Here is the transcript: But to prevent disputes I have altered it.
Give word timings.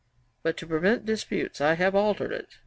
But 0.41 0.57
to 0.57 0.65
prevent 0.65 1.05
disputes 1.05 1.61
I 1.61 1.73
have 1.75 1.93
altered 1.93 2.31
it. 2.31 2.55